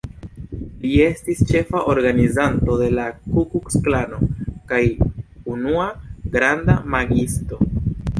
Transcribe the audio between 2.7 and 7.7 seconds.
de la Ku-Kluks-Klano kaj unua „granda magiisto”.